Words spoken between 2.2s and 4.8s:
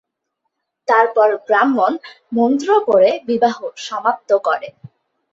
মন্ত্র পড়ে বিবাহ সমাপ্ত করে।